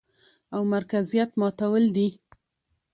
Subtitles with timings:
[0.55, 2.07] او مرکزيت ماتول دي،